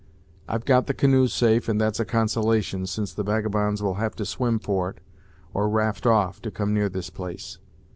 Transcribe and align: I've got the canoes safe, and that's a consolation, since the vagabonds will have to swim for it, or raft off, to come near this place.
I've 0.47 0.65
got 0.65 0.87
the 0.87 0.95
canoes 0.95 1.31
safe, 1.31 1.69
and 1.69 1.79
that's 1.79 1.99
a 1.99 2.05
consolation, 2.05 2.87
since 2.87 3.13
the 3.13 3.21
vagabonds 3.21 3.83
will 3.83 3.99
have 4.01 4.15
to 4.15 4.25
swim 4.25 4.57
for 4.57 4.89
it, 4.89 4.99
or 5.53 5.69
raft 5.69 6.07
off, 6.07 6.41
to 6.41 6.49
come 6.49 6.73
near 6.73 6.89
this 6.89 7.11
place. 7.11 7.59